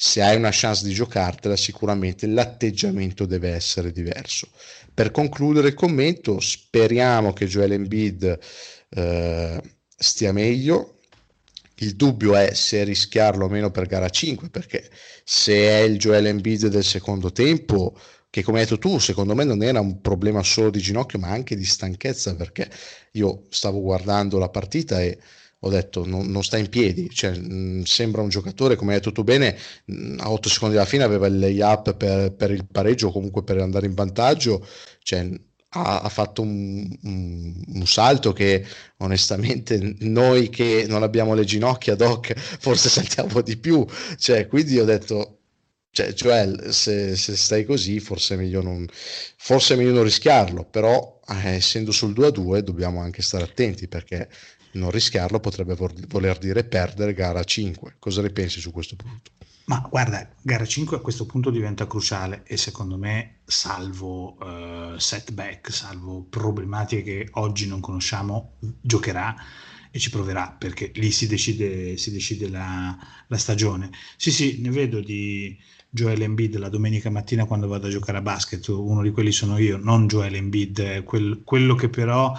[0.00, 4.48] se hai una chance di giocartela sicuramente l'atteggiamento deve essere diverso.
[4.94, 8.38] Per concludere il commento speriamo che Joel Embiid
[8.90, 9.60] eh,
[9.96, 10.97] stia meglio
[11.78, 14.88] il dubbio è se rischiarlo o meno per gara 5, perché
[15.24, 17.96] se è il Joel Embiid del secondo tempo,
[18.30, 21.28] che come hai detto tu, secondo me non era un problema solo di ginocchio, ma
[21.28, 22.70] anche di stanchezza, perché
[23.12, 25.18] io stavo guardando la partita e
[25.60, 29.12] ho detto non, non sta in piedi, cioè, mh, sembra un giocatore, come hai detto
[29.12, 33.08] tu bene, mh, a 8 secondi alla fine aveva il lay-up per, per il pareggio
[33.08, 34.64] o comunque per andare in vantaggio,
[35.02, 35.28] cioè,
[35.70, 38.64] ha, ha, fatto un, un, un, salto che
[38.98, 43.84] onestamente noi che non abbiamo le ginocchia doc forse sentiamo di più,
[44.16, 45.38] cioè, quindi ho detto
[45.90, 48.86] cioè, Joel, se, se, stai così, forse è meglio non,
[49.36, 53.44] forse è meglio non rischiarlo, però eh, essendo sul 2 a 2 dobbiamo anche stare
[53.44, 54.28] attenti perché
[54.72, 57.96] non rischiarlo potrebbe voler dire perdere gara 5.
[57.98, 59.30] Cosa ne pensi su questo punto?
[59.68, 65.70] Ma guarda, gara 5 a questo punto diventa cruciale e secondo me, salvo uh, setback,
[65.70, 69.36] salvo problematiche che oggi non conosciamo, giocherà
[69.90, 73.90] e ci proverà perché lì si decide, si decide la, la stagione.
[74.16, 75.54] Sì, sì, ne vedo di
[75.90, 79.58] Joel Embiid la domenica mattina quando vado a giocare a basket, uno di quelli sono
[79.58, 82.34] io, non Joel Embiid, quel, quello che però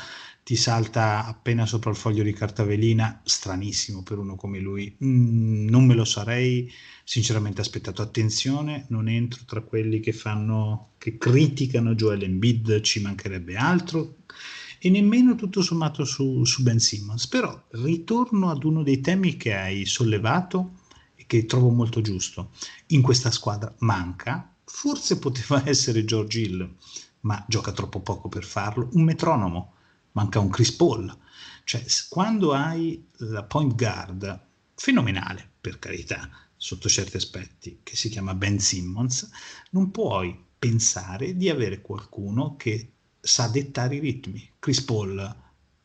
[0.50, 4.98] ti salta appena sopra il foglio di carta velina, stranissimo per uno come lui.
[5.04, 6.68] Mm, non me lo sarei
[7.04, 8.02] sinceramente aspettato.
[8.02, 14.24] Attenzione, non entro tra quelli che fanno, che criticano Joel Embiid, ci mancherebbe altro,
[14.80, 17.28] e nemmeno tutto sommato su, su Ben Simmons.
[17.28, 20.80] Però ritorno ad uno dei temi che hai sollevato
[21.28, 22.54] che trovo molto giusto.
[22.88, 26.76] In questa squadra manca, forse poteva essere George Hill,
[27.20, 29.74] ma gioca troppo poco per farlo, un metronomo,
[30.14, 31.18] manca un Chris Paul.
[31.64, 38.34] Cioè, quando hai la point guard fenomenale, per carità, sotto certi aspetti, che si chiama
[38.34, 39.30] Ben Simmons,
[39.72, 44.50] non puoi pensare di avere qualcuno che sa dettare i ritmi.
[44.60, 45.36] Chris Paul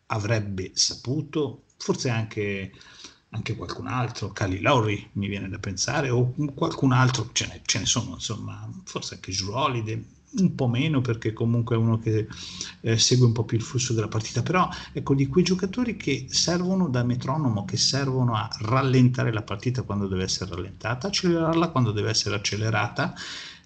[0.07, 2.73] avrebbe saputo, forse anche
[3.35, 7.81] anche qualcun altro, Cali Lowry mi viene da pensare, o qualcun altro, ce ne, ce
[7.81, 12.27] ne sono, insomma, forse anche Holiday, un po' meno perché comunque è uno che
[12.81, 16.27] eh, segue un po' più il flusso della partita, però ecco di quei giocatori che
[16.29, 21.93] servono da metronomo, che servono a rallentare la partita quando deve essere rallentata, accelerarla quando
[21.93, 23.15] deve essere accelerata,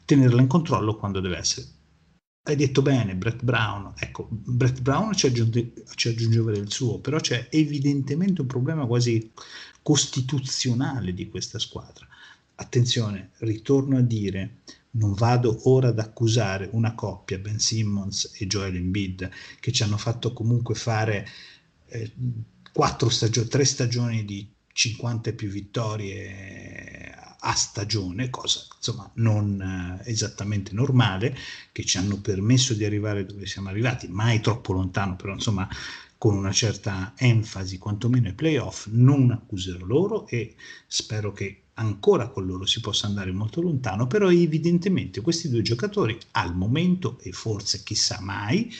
[0.04, 1.76] tenerla in controllo quando deve essere
[2.48, 7.18] hai detto bene, Brett Brown, ecco, Brett Brown ci, aggiunge, ci aggiungeva del suo, però
[7.20, 9.30] c'è evidentemente un problema quasi
[9.82, 12.08] costituzionale di questa squadra.
[12.54, 14.60] Attenzione, ritorno a dire,
[14.92, 19.96] non vado ora ad accusare una coppia, Ben Simmons e Joel Embiid, che ci hanno
[19.96, 21.26] fatto comunque fare
[21.86, 22.12] eh,
[23.08, 29.60] stagioni, tre stagioni di 50 più vittorie a stagione, cosa insomma non
[30.04, 31.36] eh, esattamente normale,
[31.72, 35.68] che ci hanno permesso di arrivare dove siamo arrivati, mai troppo lontano, però insomma
[36.16, 42.46] con una certa enfasi, quantomeno ai playoff, non accuserò loro e spero che ancora con
[42.46, 47.82] loro si possa andare molto lontano, però evidentemente questi due giocatori al momento e forse
[47.82, 48.72] chissà mai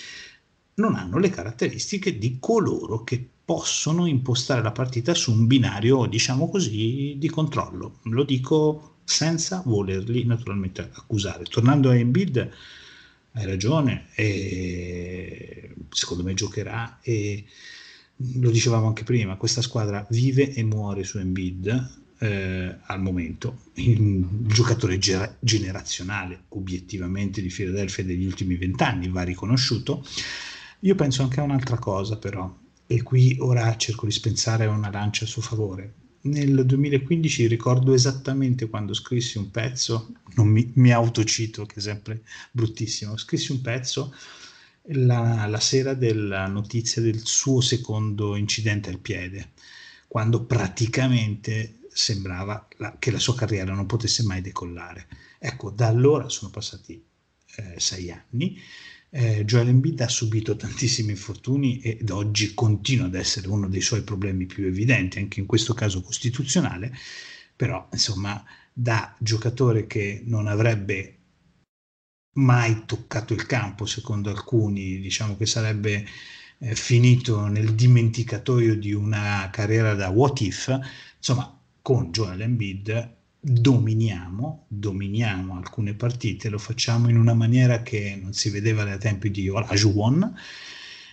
[0.75, 6.49] non hanno le caratteristiche di coloro che possono impostare la partita su un binario, diciamo
[6.49, 7.99] così, di controllo.
[8.03, 11.45] Lo dico senza volerli naturalmente accusare.
[11.45, 12.51] Tornando a Embiid,
[13.33, 17.45] hai ragione, e secondo me giocherà e
[18.17, 24.27] lo dicevamo anche prima, questa squadra vive e muore su Embiid eh, al momento, il
[24.47, 30.05] giocatore ge- generazionale obiettivamente di Philadelphia degli ultimi vent'anni va riconosciuto.
[30.81, 32.53] Io penso anche a un'altra cosa però,
[32.87, 35.95] e qui ora cerco di spensare una lancia a suo favore.
[36.21, 42.23] Nel 2015 ricordo esattamente quando scrissi un pezzo, non mi, mi autocito che è sempre
[42.51, 44.13] bruttissimo, scrissi un pezzo
[44.91, 49.51] la, la sera della notizia del suo secondo incidente al piede,
[50.07, 55.09] quando praticamente sembrava la, che la sua carriera non potesse mai decollare.
[55.39, 57.05] Ecco, da allora sono passati
[57.57, 58.59] eh, sei anni
[59.11, 64.03] eh, Joel Embiid ha subito tantissimi infortuni ed oggi continua ad essere uno dei suoi
[64.03, 66.93] problemi più evidenti, anche in questo caso costituzionale,
[67.57, 71.15] però insomma da giocatore che non avrebbe
[72.35, 76.07] mai toccato il campo, secondo alcuni, diciamo che sarebbe
[76.59, 80.69] eh, finito nel dimenticatoio di una carriera da what if,
[81.17, 81.58] insomma
[81.89, 88.51] con Joel Embiid dominiamo, dominiamo alcune partite, lo facciamo in una maniera che non si
[88.51, 90.35] vedeva dai tempi di Olajuwon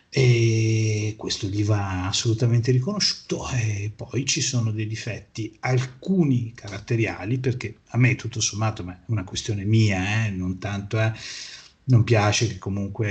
[0.09, 7.77] e questo gli va assolutamente riconosciuto e poi ci sono dei difetti, alcuni caratteriali perché
[7.91, 11.13] a me tutto sommato, ma è una questione mia, eh, non tanto eh,
[11.87, 13.09] non piace che comunque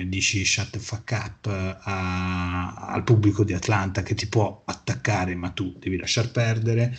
[0.00, 5.34] eh, dici shut the fuck up a, al pubblico di Atlanta che ti può attaccare
[5.34, 6.96] ma tu devi lasciar perdere.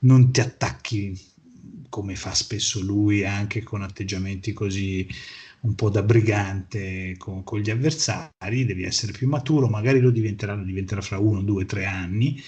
[0.00, 1.18] Non ti attacchi
[1.88, 5.08] come fa spesso lui, anche con atteggiamenti così
[5.60, 10.54] un po' da brigante con, con, gli avversari, devi essere più maturo, magari lo diventerà,
[10.54, 12.40] lo diventerà fra uno, due, tre anni,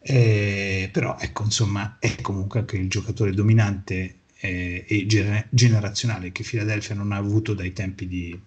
[0.00, 6.42] eh, però ecco, insomma, è comunque anche il giocatore dominante eh, e gener- generazionale che
[6.42, 8.38] Philadelphia non ha avuto dai tempi di,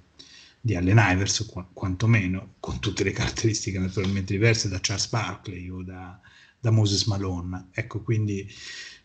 [0.60, 5.84] di Allen Ivers, qu- quantomeno, con tutte le caratteristiche naturalmente diverse da Charles Barkley o
[5.84, 6.20] da,
[6.60, 7.68] da Moses Malone.
[7.72, 8.48] Ecco, quindi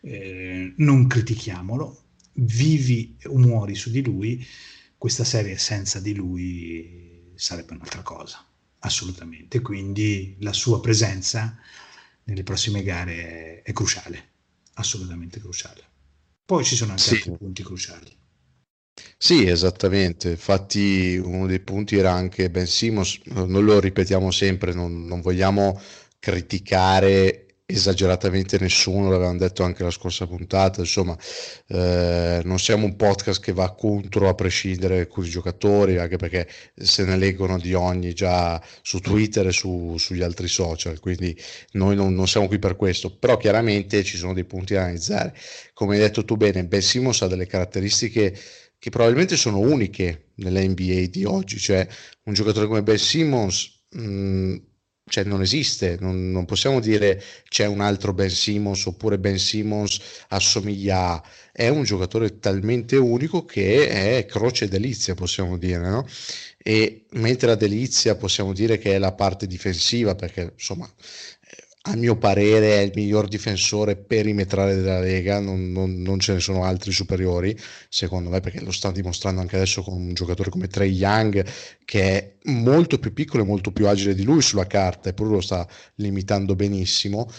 [0.01, 4.45] eh, non critichiamolo, vivi o muori su di lui,
[4.97, 8.45] questa serie senza di lui sarebbe un'altra cosa,
[8.79, 9.61] assolutamente.
[9.61, 11.57] Quindi la sua presenza
[12.23, 14.29] nelle prossime gare è, è cruciale,
[14.73, 15.93] assolutamente cruciale.
[16.45, 17.15] Poi ci sono anche sì.
[17.15, 18.17] altri punti cruciali.
[19.17, 20.29] Sì, esattamente.
[20.29, 23.19] Infatti, uno dei punti era anche Ben Simmons.
[23.25, 25.79] Noi lo ripetiamo sempre: non, non vogliamo
[26.19, 31.17] criticare esageratamente nessuno, l'avevamo detto anche la scorsa puntata, insomma
[31.67, 36.47] eh, non siamo un podcast che va contro a prescindere con i giocatori, anche perché
[36.75, 41.35] se ne leggono di ogni già su Twitter e su, sugli altri social, quindi
[41.71, 45.33] noi non, non, siamo qui per questo, però chiaramente ci sono dei punti da analizzare.
[45.73, 48.37] Come hai detto tu bene, Ben Simmons ha delle caratteristiche
[48.77, 51.87] che probabilmente sono uniche nella NBA di oggi, cioè
[52.25, 53.73] un giocatore come Ben Simmons...
[53.89, 54.55] Mh,
[55.07, 59.99] cioè non esiste, non, non, possiamo dire c'è un altro Ben Simmons oppure Ben Simmons
[60.29, 63.87] assomiglia a, è un giocatore talmente unico che
[64.17, 66.07] è croce delizia, possiamo dire, no?
[66.57, 70.89] E mentre la delizia possiamo dire che è la parte difensiva, perché insomma
[71.87, 76.39] a mio parere è il miglior difensore perimetrale della Lega, non, non, non, ce ne
[76.39, 77.55] sono altri superiori,
[77.89, 81.45] secondo me, perché lo sta dimostrando anche adesso con un giocatore come Trey Young,
[81.85, 85.41] che è molto più piccolo e molto più agile di lui sulla carta, eppure lo
[85.41, 87.29] sta limitando benissimo.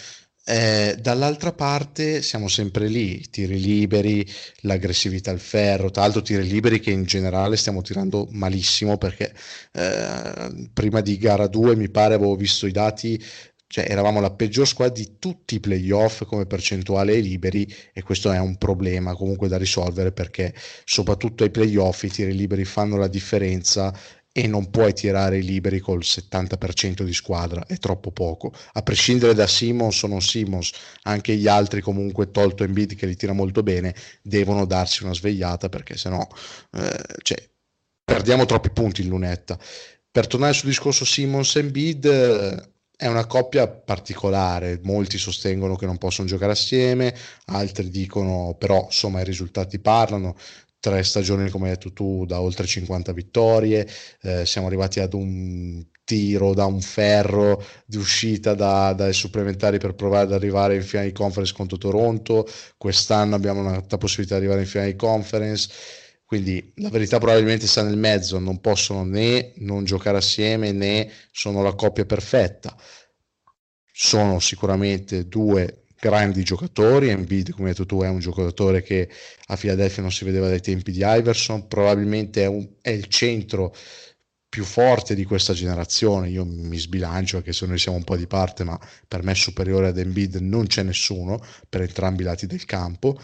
[0.48, 4.24] Eh, dall'altra parte siamo sempre lì, tiri liberi,
[4.60, 9.34] l'aggressività al ferro, tra l'altro tiri liberi che in generale stiamo tirando malissimo perché
[9.72, 13.20] eh, prima di gara 2 mi pare avevo visto i dati
[13.68, 18.30] cioè eravamo la peggior squadra di tutti i playoff come percentuale ai liberi e questo
[18.30, 23.08] è un problema comunque da risolvere perché soprattutto ai playoff i tiri liberi fanno la
[23.08, 23.92] differenza
[24.36, 28.52] e non puoi tirare i liberi col 70% di squadra, è troppo poco.
[28.74, 30.72] A prescindere da Simmons o non Simmons,
[31.04, 35.70] anche gli altri comunque, tolto Embiid che li tira molto bene, devono darsi una svegliata
[35.70, 36.20] perché sennò
[36.72, 37.48] eh, cioè,
[38.04, 39.58] perdiamo troppi punti in lunetta.
[40.10, 45.84] Per tornare sul discorso Simmons e Embiid, eh, è una coppia particolare, molti sostengono che
[45.84, 47.14] non possono giocare assieme,
[47.46, 50.34] altri dicono però insomma i risultati parlano,
[50.80, 53.86] tre stagioni come hai detto tu da oltre 50 vittorie,
[54.22, 59.94] eh, siamo arrivati ad un tiro da un ferro di uscita da, dai supplementari per
[59.94, 62.46] provare ad arrivare in finale di conference contro Toronto,
[62.78, 65.68] quest'anno abbiamo una possibilità di arrivare in finale di conference
[66.26, 71.62] quindi la verità probabilmente sta nel mezzo, non possono né non giocare assieme né sono
[71.62, 72.76] la coppia perfetta.
[73.92, 79.08] Sono sicuramente due grandi giocatori, Embiid come hai detto tu è un giocatore che
[79.46, 83.72] a Philadelphia non si vedeva dai tempi di Iverson, probabilmente è, un, è il centro
[84.48, 88.26] più forte di questa generazione, io mi sbilancio anche se noi siamo un po' di
[88.26, 92.64] parte, ma per me superiore ad Embiid non c'è nessuno per entrambi i lati del
[92.64, 93.16] campo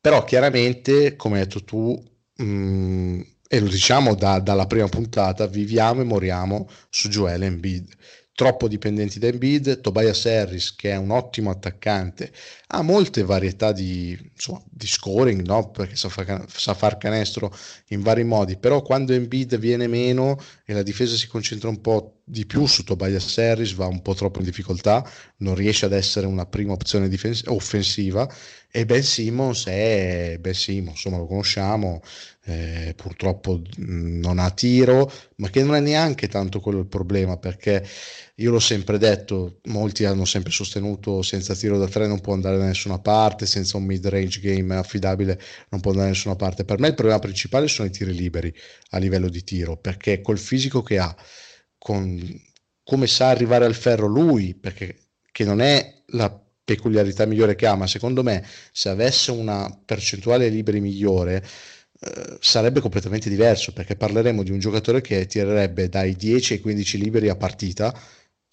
[0.00, 2.02] però chiaramente, come hai detto tu,
[2.36, 7.96] mh, mm, e lo diciamo da, dalla prima puntata, viviamo e moriamo su Joel Embiid
[8.38, 12.30] troppo dipendenti da Embiid, Tobias Harris che è un ottimo attaccante,
[12.68, 15.72] ha molte varietà di, insomma, di scoring, no?
[15.72, 17.52] perché sa, fa, sa, far canestro
[17.88, 22.20] in vari modi, però quando Embiid viene meno e la difesa si concentra un po'
[22.22, 25.04] di più su Tobias Harris, va un po' troppo in difficoltà,
[25.38, 28.32] non riesce ad essere una prima opzione difens- offensiva
[28.70, 32.02] e Ben Simmons è Ben Simmons, insomma lo conosciamo,
[32.44, 37.86] eh, purtroppo non ha tiro, ma che non è neanche tanto quello il problema, perché
[38.36, 42.58] io l'ho sempre detto, molti hanno sempre sostenuto senza tiro da tre non può andare
[42.58, 46.64] da nessuna parte, senza un mid-range game affidabile non può andare da nessuna parte.
[46.64, 48.54] Per me il problema principale sono i tiri liberi
[48.90, 51.14] a livello di tiro, perché col fisico che ha,
[51.78, 52.46] con
[52.84, 54.96] come sa arrivare al ferro lui, perché
[55.30, 60.50] che non è la peculiarità migliore che ha, ma secondo me se avesse una percentuale
[60.50, 61.42] liberi migliore
[62.00, 66.98] eh, sarebbe completamente diverso perché parleremo di un giocatore che tirerebbe dai 10 ai 15
[66.98, 67.98] liberi a partita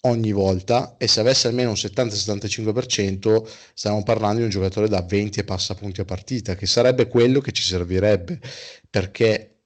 [0.02, 5.40] ogni volta e se avesse almeno un 70-75% stiamo parlando di un giocatore da 20
[5.40, 8.40] e passa punti a partita che sarebbe quello che ci servirebbe
[8.88, 9.64] perché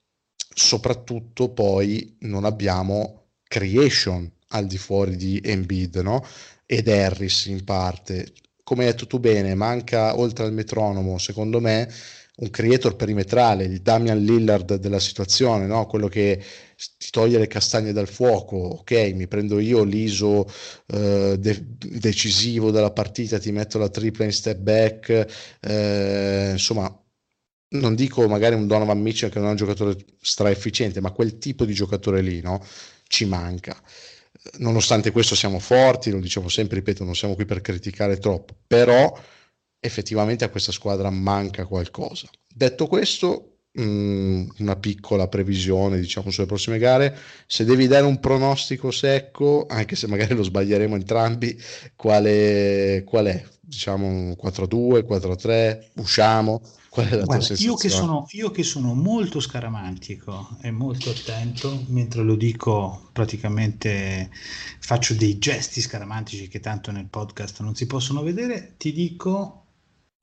[0.52, 6.24] soprattutto poi non abbiamo creation al di fuori di Embiid no?
[6.72, 11.88] Ed Harris in parte come hai detto tu bene manca oltre al metronomo secondo me
[12.40, 15.87] un creator perimetrale, il Damian Lillard della situazione, no?
[15.87, 16.42] quello che
[16.96, 20.46] ti toglie le castagne dal fuoco, ok, mi prendo io l'iso
[20.87, 25.26] eh, de- decisivo della partita, ti metto la tripla in step back,
[25.61, 26.90] eh, insomma,
[27.73, 31.64] non dico magari un Donovan Mitchell che non è un giocatore straefficiente, ma quel tipo
[31.64, 32.64] di giocatore lì, no?
[33.06, 33.81] Ci manca.
[34.58, 39.18] Nonostante questo siamo forti, lo dicevo sempre, ripeto, non siamo qui per criticare troppo, però
[39.78, 42.28] effettivamente a questa squadra manca qualcosa.
[42.46, 47.16] Detto questo, mh, mm, una piccola previsione, diciamo, sulle prossime gare.
[47.46, 51.58] Se devi dare un pronostico secco, anche se magari lo sbaglieremo entrambi,
[51.96, 53.44] quale, qual è?
[53.60, 56.60] Diciamo 4-2, 4-3, usciamo?
[56.90, 61.10] Qual è la Guarda, tua io che, sono, io che sono molto scaramantico e molto
[61.10, 64.28] attento, mentre lo dico praticamente
[64.80, 69.66] faccio dei gesti scaramantici che tanto nel podcast non si possono vedere, ti dico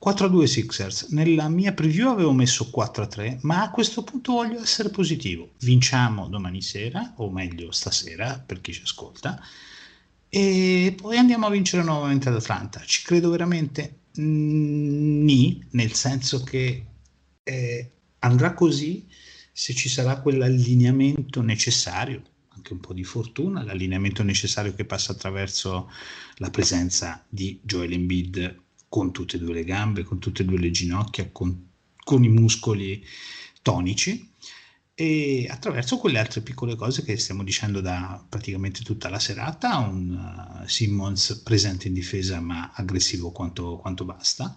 [0.04, 1.08] 4-2 Sixers.
[1.08, 5.52] Nella mia preview avevo messo 4-3, ma a questo punto voglio essere positivo.
[5.60, 9.40] Vinciamo domani sera, o meglio stasera per chi ci ascolta,
[10.28, 12.82] e poi andiamo a vincere nuovamente ad Atlanta.
[12.84, 16.86] Ci credo veramente Ni, nel senso che
[17.42, 17.90] eh,
[18.20, 19.06] andrà così
[19.52, 25.90] se ci sarà quell'allineamento necessario, anche un po' di fortuna, l'allineamento necessario che passa attraverso
[26.36, 30.58] la presenza di Joel Embiid con tutte e due le gambe, con tutte e due
[30.58, 31.70] le ginocchia, con,
[32.02, 33.04] con i muscoli
[33.62, 34.30] tonici
[35.00, 40.10] e attraverso quelle altre piccole cose che stiamo dicendo da praticamente tutta la serata, un
[40.10, 44.56] uh, Simmons presente in difesa ma aggressivo quanto, quanto, basta,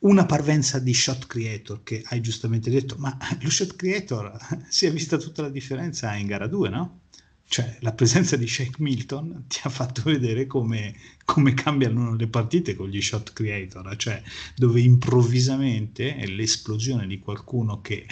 [0.00, 4.36] una parvenza di shot creator che hai giustamente detto, ma lo shot creator
[4.68, 7.00] si è vista tutta la differenza in gara 2, no?
[7.48, 12.76] Cioè la presenza di Shake Milton ti ha fatto vedere come, come cambiano le partite
[12.76, 14.22] con gli shot creator, cioè
[14.54, 18.06] dove improvvisamente l'esplosione di qualcuno che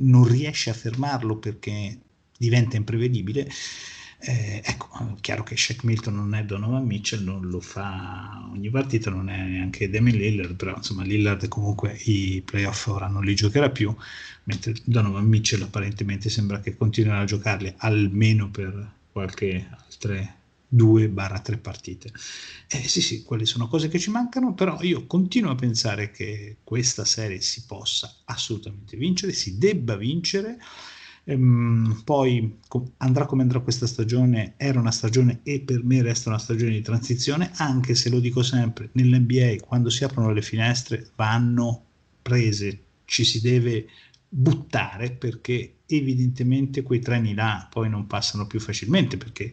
[0.00, 1.98] non riesce a fermarlo perché
[2.36, 3.48] diventa imprevedibile.
[4.20, 9.10] Eh, ecco, chiaro che Shaq Milton non è Donovan Mitchell, non lo fa ogni partita,
[9.10, 13.70] non è neanche Demi Lillard, però insomma Lillard comunque i playoff ora non li giocherà
[13.70, 13.94] più,
[14.44, 20.37] mentre Donovan Mitchell apparentemente sembra che continuerà a giocarli almeno per qualche altre
[20.68, 22.12] 2-3 partite.
[22.68, 26.58] Eh, sì, sì, quelle sono cose che ci mancano, però io continuo a pensare che
[26.64, 30.58] questa serie si possa assolutamente vincere, si debba vincere.
[31.24, 36.30] Ehm, poi com- andrà come andrà questa stagione, era una stagione e per me resta
[36.30, 41.10] una stagione di transizione, anche se lo dico sempre, nell'NBA quando si aprono le finestre
[41.16, 41.84] vanno
[42.22, 43.86] prese, ci si deve
[44.30, 49.52] buttare perché evidentemente quei treni là poi non passano più facilmente perché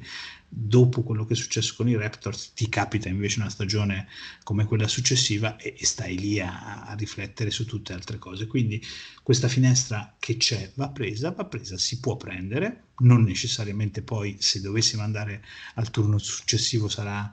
[0.57, 4.07] dopo quello che è successo con i Raptors ti capita invece una stagione
[4.43, 8.81] come quella successiva e, e stai lì a, a, riflettere su tutte altre cose quindi
[9.21, 14.61] questa finestra che c'è va presa va presa si può prendere non necessariamente poi se
[14.61, 15.43] dovessimo andare
[15.73, 17.29] al turno successivo sarà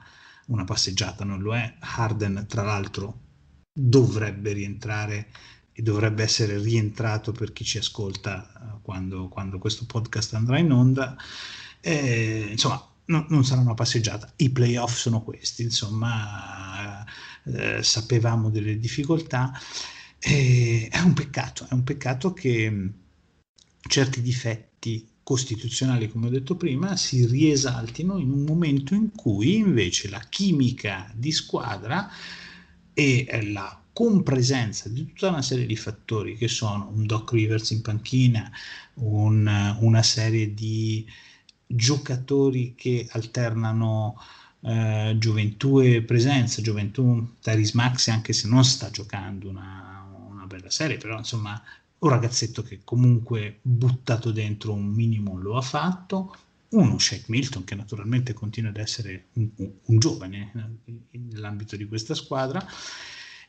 [0.46, 3.20] una passeggiata non lo è Harden tra l'altro
[3.72, 5.28] dovrebbe rientrare
[5.70, 10.70] e dovrebbe essere rientrato per chi ci ascolta uh, quando, quando, questo podcast andrà in
[10.70, 11.16] onda.
[11.80, 14.32] Eh, insomma, no, non sarà una passeggiata.
[14.36, 17.04] I playoff sono questi, insomma,
[17.44, 19.52] eh, sapevamo delle difficoltà.
[20.18, 22.88] Eh, è un peccato, è un peccato che mm,
[23.88, 30.08] certi difetti costituzionali, come ho detto prima, si riesaltino in un momento in cui invece
[30.08, 32.08] la chimica di squadra
[32.94, 37.70] e la con presenza di tutta una serie di fattori che sono un Doc Rivers
[37.70, 38.50] in panchina,
[38.94, 41.06] un, una serie di
[41.74, 44.16] giocatori che alternano
[44.60, 50.70] eh, gioventù e presenza, gioventù Taris Maxi anche se non sta giocando una, una bella
[50.70, 51.60] serie, però insomma
[51.98, 56.36] un ragazzetto che comunque buttato dentro un minimo lo ha fatto,
[56.70, 61.86] uno Shake Milton che naturalmente continua ad essere un, un, un giovane eh, nell'ambito di
[61.86, 62.64] questa squadra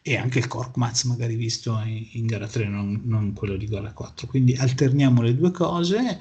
[0.05, 3.93] e anche il Korkmaz magari visto in, in gara 3, non, non, quello di gara
[3.93, 4.27] 4.
[4.27, 6.19] Quindi alterniamo le due cose.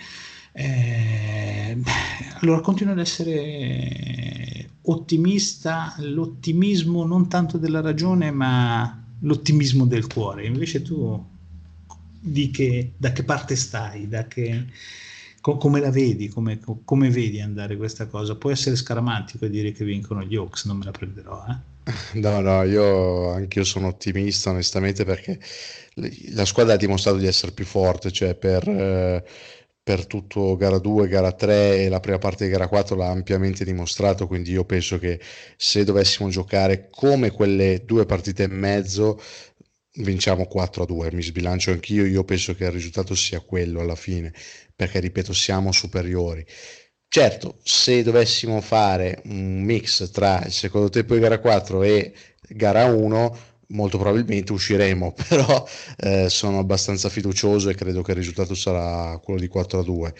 [0.52, 1.76] Eh,
[2.40, 10.46] allora continuo ad essere ottimista, l'ottimismo non tanto della ragione, ma l'ottimismo del cuore.
[10.46, 11.30] Invece tu
[12.20, 14.66] di che, da che parte stai, da che,
[15.40, 18.36] co- come la vedi, come, co- come, vedi andare questa cosa?
[18.36, 21.70] Può essere scaramantico dire che vincono gli Hawks, non me la prenderò, eh?
[22.20, 25.40] No, no, io anch'io sono ottimista onestamente perché
[26.30, 29.24] la squadra ha dimostrato di essere più forte, cioè per, eh,
[29.82, 33.64] per tutto gara 2, gara 3 e la prima parte di gara 4 l'ha ampiamente
[33.64, 35.20] dimostrato, quindi io penso che
[35.56, 39.20] se dovessimo giocare come quelle due partite e mezzo
[39.96, 41.12] vinciamo 4 a 2.
[41.12, 42.06] Mi sbilancio anch'io.
[42.06, 44.32] Io penso che il risultato sia quello alla fine,
[44.74, 46.44] perché ripeto, siamo superiori.
[47.08, 52.14] Certo, se dovessimo fare un mix tra il secondo tempo di gara 4 e
[52.48, 53.38] gara 1,
[53.72, 55.66] molto probabilmente usciremo, però
[55.98, 60.14] eh, sono abbastanza fiducioso e credo che il risultato sarà quello di 4 a 2.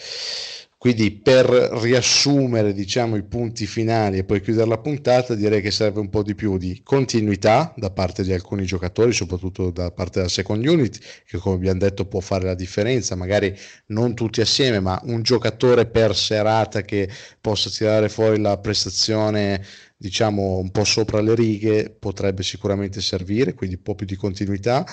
[0.82, 6.00] Quindi per riassumere diciamo, i punti finali e poi chiudere la puntata, direi che serve
[6.00, 10.28] un po' di più di continuità da parte di alcuni giocatori, soprattutto da parte della
[10.28, 15.00] second unit, che come abbiamo detto può fare la differenza, magari non tutti assieme, ma
[15.05, 17.09] un giocatore per serata che
[17.40, 19.64] possa tirare fuori la prestazione
[20.03, 24.84] diciamo un po' sopra le righe potrebbe sicuramente servire, quindi un po' più di continuità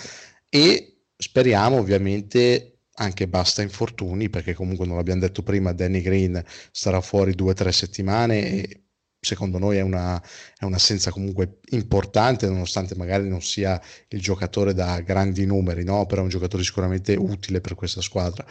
[0.48, 7.02] e speriamo ovviamente anche basta infortuni perché comunque non l'abbiamo detto prima Danny Green starà
[7.02, 8.84] fuori due o tre settimane e
[9.20, 10.22] secondo noi è, una,
[10.58, 16.06] è un'assenza comunque importante nonostante magari non sia il giocatore da grandi numeri no?
[16.06, 18.46] però è un giocatore sicuramente utile per questa squadra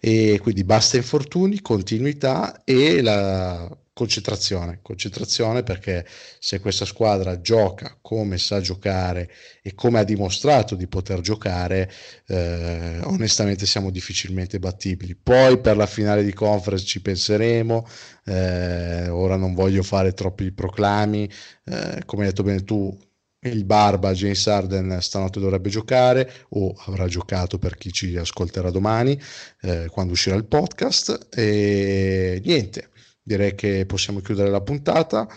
[0.00, 3.68] e quindi basta infortuni continuità e la
[3.98, 6.06] concentrazione, concentrazione perché
[6.38, 9.28] se questa squadra gioca come sa giocare
[9.60, 11.90] e come ha dimostrato di poter giocare,
[12.28, 15.16] eh, onestamente siamo difficilmente battibili.
[15.16, 17.88] Poi per la finale di conference ci penseremo,
[18.26, 21.28] eh, ora non voglio fare troppi proclami,
[21.64, 22.96] eh, come hai detto bene tu,
[23.42, 29.20] il Barba James Arden stanotte dovrebbe giocare o avrà giocato per chi ci ascolterà domani
[29.62, 31.30] eh, quando uscirà il podcast.
[31.34, 32.90] E niente
[33.28, 35.28] direi che possiamo chiudere la puntata.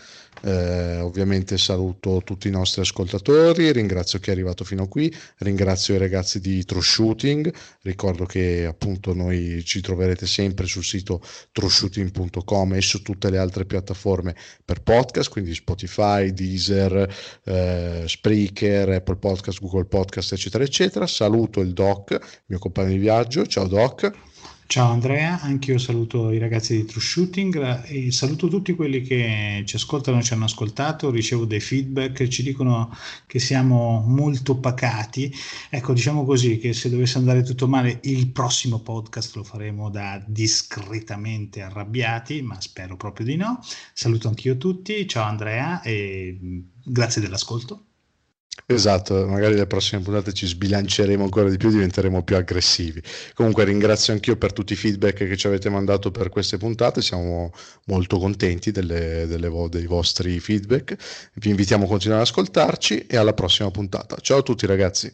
[0.43, 5.93] Eh, ovviamente saluto tutti i nostri ascoltatori, ringrazio chi è arrivato fino a qui, ringrazio
[5.93, 11.21] i ragazzi di True Shooting, ricordo che appunto noi ci troverete sempre sul sito
[11.51, 14.35] trueshooting.com e su tutte le altre piattaforme
[14.65, 17.13] per podcast, quindi Spotify, Deezer,
[17.43, 21.05] eh, Spreaker, Apple Podcast, Google Podcast, eccetera, eccetera.
[21.05, 22.17] Saluto il Doc,
[22.47, 24.30] mio compagno di viaggio, ciao Doc.
[24.71, 29.63] Ciao Andrea, anche io saluto i ragazzi di True Shooting e saluto tutti quelli che
[29.65, 32.89] ci ascoltano, ci hanno ascoltato, ricevo dei feedback, ci dicono
[33.27, 35.29] che siamo molto pacati.
[35.69, 40.23] Ecco, diciamo così che se dovesse andare tutto male, il prossimo podcast lo faremo da
[40.25, 43.59] discretamente arrabbiati, ma spero proprio di no.
[43.91, 47.87] Saluto anch'io tutti, ciao Andrea e grazie dell'ascolto.
[48.65, 53.01] Esatto, magari le prossime puntate ci sbilanceremo ancora di più, diventeremo più aggressivi.
[53.33, 57.51] Comunque ringrazio anch'io per tutti i feedback che ci avete mandato per queste puntate, siamo
[57.85, 60.95] molto contenti delle, delle, dei vostri feedback.
[61.33, 64.17] Vi invitiamo a continuare ad ascoltarci e alla prossima puntata.
[64.21, 65.13] Ciao a tutti ragazzi.